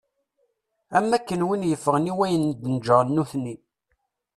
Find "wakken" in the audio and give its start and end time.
1.11-1.45